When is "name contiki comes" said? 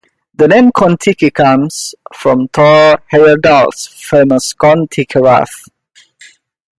0.47-1.93